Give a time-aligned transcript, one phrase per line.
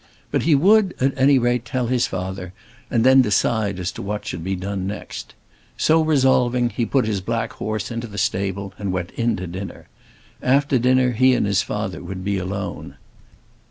[0.31, 2.53] But he would, at any rate, tell his father,
[2.89, 5.35] and then decide as to what should be done next.
[5.77, 9.89] So resolving, he put his black horse into the stable and went in to dinner.
[10.41, 12.95] After dinner he and his father would be alone.